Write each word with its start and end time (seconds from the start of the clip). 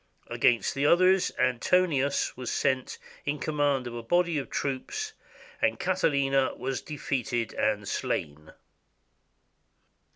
Against 0.25 0.73
the 0.73 0.87
others 0.87 1.31
Antonius 1.37 2.35
was 2.35 2.51
sent 2.51 2.97
in 3.23 3.37
command 3.37 3.85
of 3.85 3.93
a 3.93 4.01
body 4.01 4.39
of 4.39 4.49
troops, 4.49 5.13
and 5.61 5.79
Catiline 5.79 6.57
was 6.57 6.81
defeated 6.81 7.53
and 7.53 7.87
slain. 7.87 8.51